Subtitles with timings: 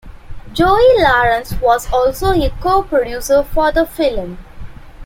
[0.51, 4.39] Joey Lawrence was also a co-producer for the film.